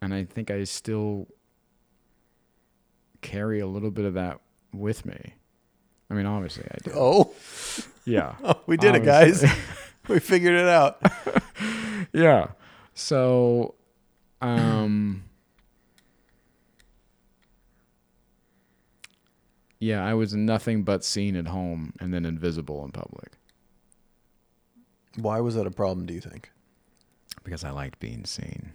[0.00, 1.26] And I think I still
[3.20, 4.40] carry a little bit of that
[4.72, 5.34] with me.
[6.10, 6.92] I mean, obviously I do.
[6.94, 7.32] Oh,
[8.04, 8.36] Yeah.
[8.42, 9.44] oh we did it, guys.
[10.08, 11.02] We figured it out.
[12.14, 12.52] yeah.
[12.94, 13.74] So,
[14.40, 15.24] um,
[19.80, 23.32] yeah, I was nothing but seen at home and then invisible in public
[25.16, 26.06] Why was that a problem?
[26.06, 26.50] Do you think?
[27.44, 28.72] because I liked being seen.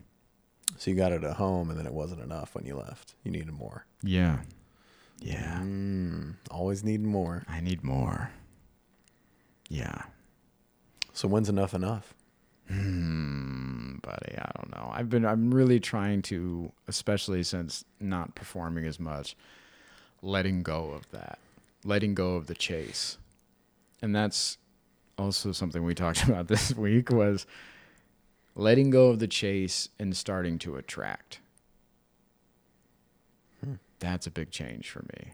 [0.78, 3.16] So you got it at home, and then it wasn't enough when you left.
[3.24, 3.86] You needed more.
[4.02, 4.40] Yeah.
[5.20, 5.60] Yeah.
[5.62, 7.44] Mm, always need more.
[7.48, 8.32] I need more.
[9.70, 10.04] Yeah.
[11.14, 12.14] So when's enough enough?
[12.68, 14.90] Hmm, buddy, I don't know.
[14.92, 19.36] I've been I'm really trying to, especially since not performing as much,
[20.22, 21.40] letting go of that.
[21.86, 23.18] Letting go of the chase.
[24.02, 24.58] And that's
[25.18, 27.46] also something we talked about this week was
[28.56, 31.40] letting go of the chase and starting to attract.
[33.64, 33.76] Hmm.
[34.00, 35.32] That's a big change for me.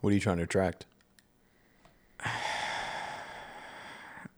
[0.00, 0.86] What are you trying to attract?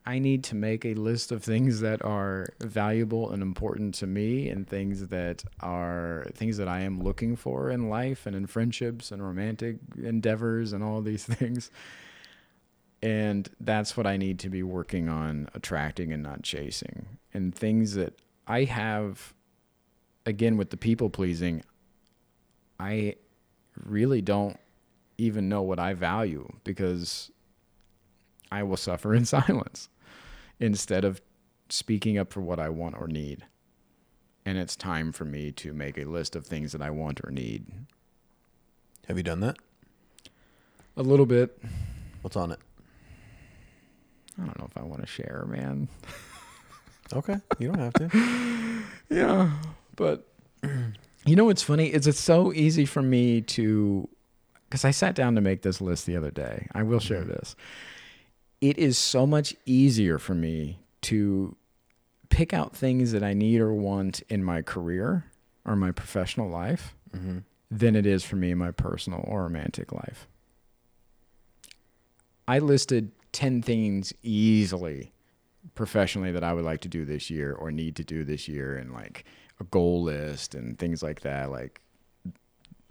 [0.06, 4.48] I need to make a list of things that are valuable and important to me
[4.48, 9.12] and things that are things that I am looking for in life and in friendships
[9.12, 11.70] and romantic endeavors and all these things.
[13.02, 17.18] And that's what I need to be working on attracting and not chasing.
[17.32, 19.34] And things that I have
[20.26, 21.62] again with the people pleasing,
[22.80, 23.14] I
[23.84, 24.58] really don't
[25.16, 27.30] even know what I value because
[28.50, 29.88] I will suffer in silence
[30.58, 31.20] instead of
[31.68, 33.44] speaking up for what I want or need.
[34.44, 37.30] And it's time for me to make a list of things that I want or
[37.30, 37.66] need.
[39.06, 39.56] Have you done that?
[40.96, 41.60] A little bit.
[42.22, 42.58] What's on it?
[44.40, 45.88] I don't know if I want to share, man.
[47.12, 48.82] Okay, you don't have to.
[49.10, 49.52] Yeah,
[49.96, 50.28] but
[51.24, 51.86] you know what's funny?
[51.92, 54.06] Is it's so easy for me to
[54.68, 56.66] because I sat down to make this list the other day.
[56.74, 57.56] I will share this.
[58.60, 61.56] It is so much easier for me to
[62.28, 65.24] pick out things that I need or want in my career
[65.64, 67.38] or my professional life Mm-hmm.
[67.70, 70.28] than it is for me in my personal or romantic life.
[72.48, 75.12] I listed 10 things easily
[75.74, 78.76] professionally that I would like to do this year or need to do this year
[78.76, 79.24] and like
[79.60, 81.80] a goal list and things like that like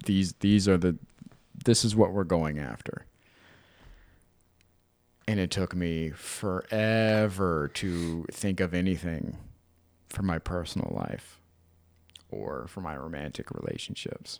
[0.05, 0.97] these these are the
[1.65, 3.05] this is what we're going after.
[5.27, 9.37] And it took me forever to think of anything
[10.07, 11.41] for my personal life
[12.29, 14.39] or for my romantic relationships.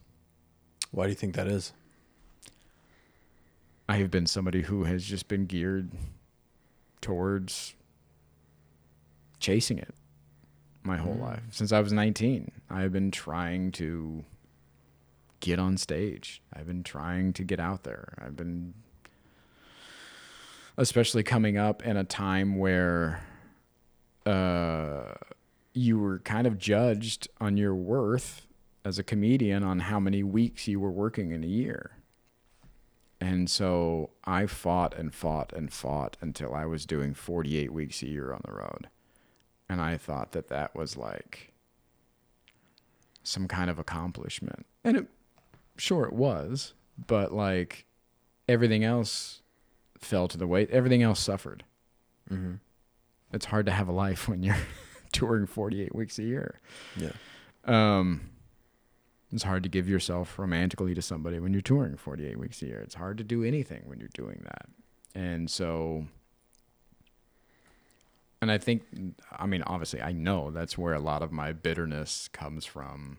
[0.91, 1.73] Why do you think that is?
[3.89, 5.91] I have been somebody who has just been geared
[7.01, 7.73] towards
[9.39, 9.93] chasing it
[10.83, 11.21] my whole Mm.
[11.21, 11.43] life.
[11.51, 14.25] Since I was 19, I've been trying to
[15.39, 16.41] get on stage.
[16.53, 18.13] I've been trying to get out there.
[18.17, 18.73] I've been
[20.77, 23.23] especially coming up in a time where
[24.25, 25.13] uh
[25.73, 28.45] you were kind of judged on your worth
[28.83, 31.91] as a comedian on how many weeks you were working in a year.
[33.19, 38.07] And so I fought and fought and fought until I was doing 48 weeks a
[38.07, 38.89] year on the road.
[39.69, 41.53] And I thought that that was like
[43.23, 44.65] some kind of accomplishment.
[44.83, 45.07] And it,
[45.77, 46.73] sure it was,
[47.07, 47.85] but like
[48.47, 49.41] everything else
[49.99, 50.69] fell to the weight.
[50.69, 51.63] Everything else suffered.
[52.31, 52.55] Mm-hmm.
[53.33, 54.55] It's hard to have a life when you're
[55.11, 56.59] touring 48 weeks a year.
[56.95, 57.11] Yeah.
[57.65, 58.29] Um,
[59.31, 62.79] it's hard to give yourself romantically to somebody when you're touring 48 weeks a year.
[62.79, 64.67] It's hard to do anything when you're doing that.
[65.13, 66.05] And so,
[68.41, 68.83] and I think,
[69.37, 73.17] I mean, obviously, I know that's where a lot of my bitterness comes from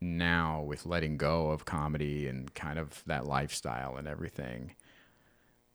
[0.00, 4.74] now with letting go of comedy and kind of that lifestyle and everything.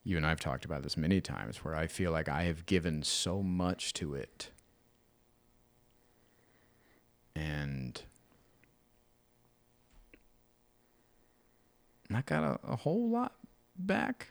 [0.04, 3.04] You and I've talked about this many times where I feel like I have given
[3.04, 4.50] so much to it.
[7.36, 8.02] And
[12.10, 13.34] not got a, a whole lot
[13.78, 14.30] back.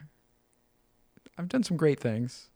[1.37, 2.49] I've done some great things.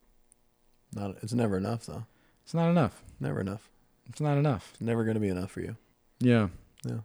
[0.93, 2.05] Not it's never enough though.
[2.43, 3.01] It's not enough.
[3.19, 3.69] Never enough.
[4.07, 4.69] It's not enough.
[4.73, 5.75] It's never gonna be enough for you.
[6.19, 6.49] Yeah.
[6.85, 6.99] Yeah.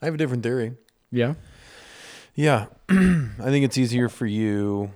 [0.00, 0.74] I have a different theory.
[1.10, 1.34] Yeah.
[2.34, 2.66] Yeah.
[2.88, 4.92] I think it's easier for you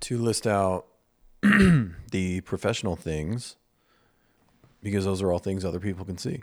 [0.00, 0.86] to list out
[1.42, 3.56] the professional things
[4.82, 6.42] because those are all things other people can see.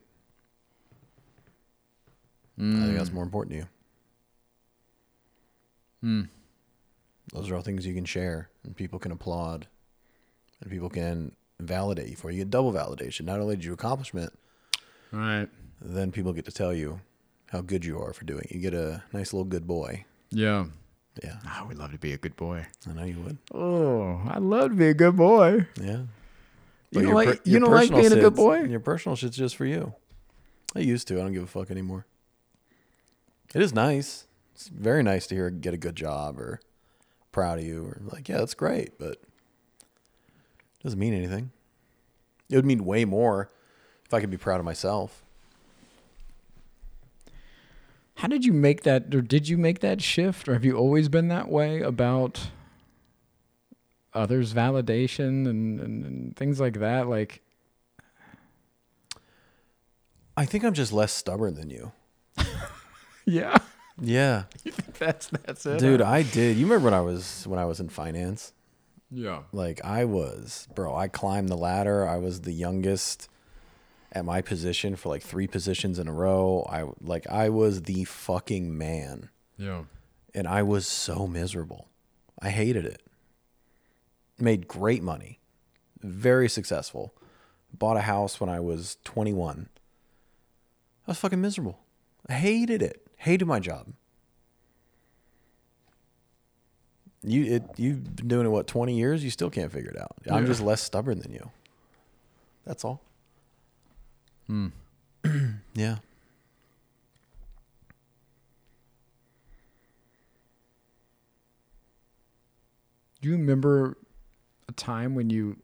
[2.58, 3.68] I think that's more important to you.
[6.04, 6.30] Mm.
[7.34, 9.68] Those are all things you can share and people can applaud
[10.62, 12.32] and people can validate you for.
[12.32, 13.26] You get double validation.
[13.26, 14.32] Not only did you accomplishment,
[15.12, 15.50] right?
[15.82, 17.02] then people get to tell you
[17.52, 18.52] how good you are for doing it.
[18.52, 20.06] You get a nice little good boy.
[20.30, 20.66] Yeah.
[21.24, 22.66] Yeah, I would love to be a good boy.
[22.90, 23.38] I know you would.
[23.54, 25.66] Oh, I'd love to be a good boy.
[25.82, 26.02] Yeah.
[26.92, 28.64] You don't like per- you don't like being a good boy?
[28.64, 29.94] Your personal shit's just for you.
[30.76, 31.16] I used to.
[31.16, 32.06] I don't give a fuck anymore.
[33.56, 34.28] It is nice.
[34.54, 36.60] It's very nice to hear get a good job or
[37.32, 41.52] proud of you or like, yeah, that's great, but it doesn't mean anything.
[42.50, 43.50] It would mean way more
[44.06, 45.24] if I could be proud of myself.
[48.16, 51.08] How did you make that, or did you make that shift, or have you always
[51.08, 52.50] been that way about
[54.14, 57.08] others' validation and, and, and things like that?
[57.08, 57.42] Like,
[60.36, 61.94] I think I'm just less stubborn than you.
[63.26, 63.58] Yeah,
[64.00, 64.44] Yeah.
[64.64, 66.10] You think that's that's it, Dude, huh?
[66.10, 66.58] I did.
[66.58, 68.54] You remember when I was when I was in finance?
[69.12, 72.08] yeah, Like I was, bro, I climbed the ladder.
[72.08, 73.30] I was the youngest
[74.12, 76.66] at my position for like three positions in a row.
[76.70, 79.84] I like I was the fucking man yeah,
[80.34, 81.88] and I was so miserable.
[82.42, 83.02] I hated it.
[84.38, 85.40] Made great money.
[86.02, 87.14] Very successful.
[87.74, 89.70] Bought a house when I was 21.
[91.08, 91.80] I was fucking miserable.
[92.28, 93.05] I hated it.
[93.18, 93.88] Hated my job.
[97.24, 99.24] You it you've been doing it what 20 years?
[99.24, 100.12] You still can't figure it out.
[100.30, 100.48] I'm Yeah.
[100.48, 101.50] just less stubborn than you.
[102.66, 103.02] That's all.
[104.48, 104.68] Hmm.
[105.74, 105.98] yeah.
[113.22, 113.98] Do you remember
[114.68, 115.58] a time when you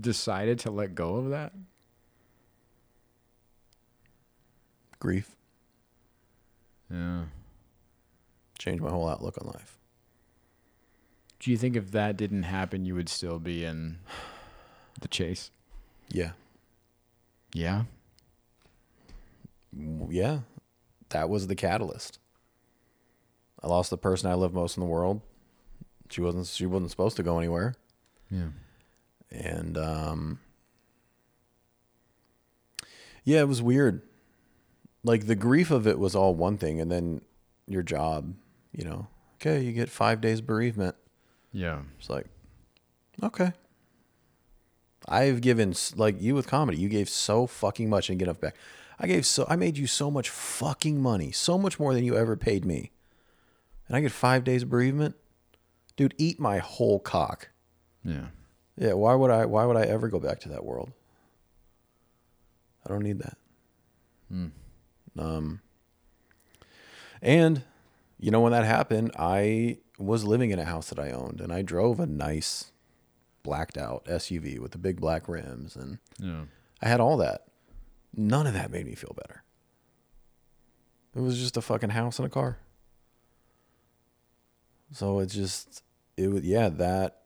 [0.00, 1.52] decided to let go of that?
[4.98, 5.35] Grief
[6.90, 7.24] Yeah.
[8.58, 9.78] changed my whole outlook on life.
[11.40, 13.98] Do you think if that didn't happen, you would still be in
[15.00, 15.50] the chase?
[16.08, 16.32] Yeah.
[17.52, 17.84] Yeah.
[20.08, 20.40] yeah,
[21.10, 22.18] that was the catalyst.
[23.62, 25.20] I lost the person I love most in the world.
[26.10, 27.74] She wasn't she wasn't supposed to go anywhere.
[28.30, 28.48] Yeah.
[29.30, 30.40] And um
[33.24, 34.02] Yeah, it was weird.
[35.06, 37.20] Like the grief of it was all one thing and then
[37.68, 38.34] your job,
[38.72, 39.06] you know.
[39.36, 40.96] Okay, you get 5 days bereavement.
[41.52, 41.82] Yeah.
[41.98, 42.26] It's like
[43.22, 43.52] okay.
[45.08, 48.56] I've given like you with comedy, you gave so fucking much and get enough back.
[48.98, 52.16] I gave so I made you so much fucking money, so much more than you
[52.16, 52.90] ever paid me.
[53.86, 55.14] And I get 5 days bereavement?
[55.94, 57.50] Dude, eat my whole cock.
[58.02, 58.26] Yeah.
[58.76, 60.90] Yeah, why would I why would I ever go back to that world?
[62.84, 63.38] I don't need that.
[64.28, 64.48] Hmm.
[65.18, 65.60] Um
[67.22, 67.62] and
[68.18, 71.52] you know when that happened, I was living in a house that I owned and
[71.52, 72.72] I drove a nice
[73.42, 76.44] blacked out SUV with the big black rims and Yeah.
[76.82, 77.44] I had all that.
[78.14, 79.42] None of that made me feel better.
[81.14, 82.58] It was just a fucking house and a car.
[84.92, 85.82] So it just
[86.16, 87.22] it was yeah, that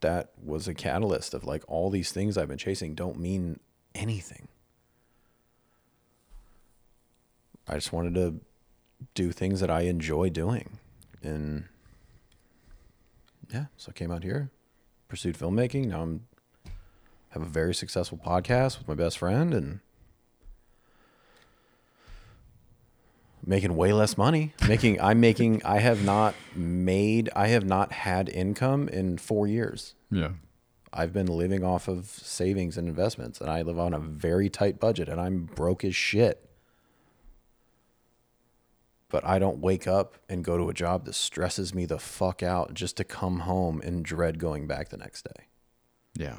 [0.00, 3.58] that was a catalyst of like all these things I've been chasing don't mean
[3.94, 4.48] anything.
[7.68, 8.40] I just wanted to
[9.14, 10.78] do things that I enjoy doing.
[11.22, 11.64] And
[13.52, 14.50] yeah, so I came out here,
[15.08, 15.86] pursued filmmaking.
[15.88, 16.26] Now I'm
[17.30, 19.80] have a very successful podcast with my best friend and
[23.44, 24.54] making way less money.
[24.66, 29.94] Making I'm making I have not made I have not had income in 4 years.
[30.10, 30.30] Yeah.
[30.90, 34.80] I've been living off of savings and investments and I live on a very tight
[34.80, 36.47] budget and I'm broke as shit.
[39.10, 42.42] But I don't wake up and go to a job that stresses me the fuck
[42.42, 45.46] out just to come home and dread going back the next day.
[46.14, 46.38] Yeah.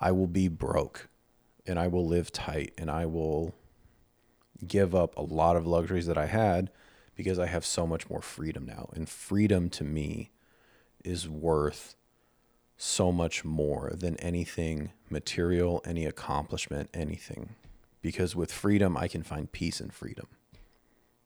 [0.00, 1.08] I will be broke
[1.66, 3.54] and I will live tight and I will
[4.66, 6.70] give up a lot of luxuries that I had
[7.14, 8.88] because I have so much more freedom now.
[8.94, 10.30] And freedom to me
[11.04, 11.94] is worth
[12.76, 17.54] so much more than anything material, any accomplishment, anything.
[18.00, 20.26] Because with freedom, I can find peace and freedom.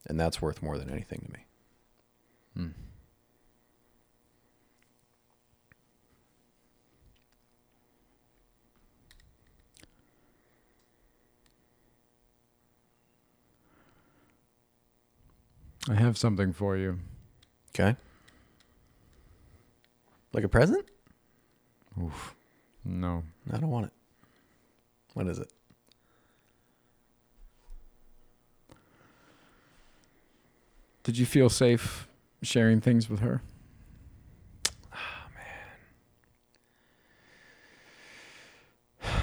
[0.06, 1.46] And that's worth more than anything to me.
[2.56, 2.70] Hmm.
[15.88, 16.98] I have something for you.
[17.70, 17.96] Okay.
[20.32, 20.84] Like a present?
[22.02, 22.34] Oof.
[22.84, 23.22] No.
[23.52, 23.92] I don't want it.
[25.14, 25.50] What is it?
[31.06, 32.08] Did you feel safe
[32.42, 33.40] sharing things with her?
[39.00, 39.12] Man,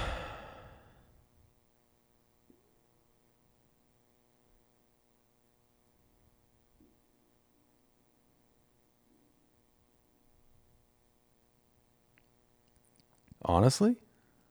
[13.44, 13.96] Honestly,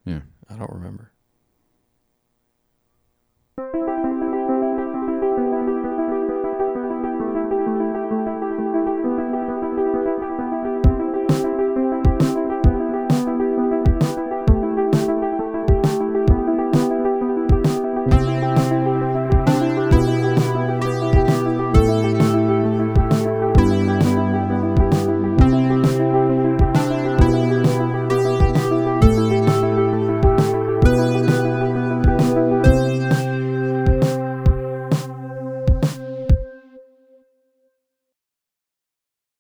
[0.06, 0.20] Yeah.
[0.48, 1.13] I don't remember.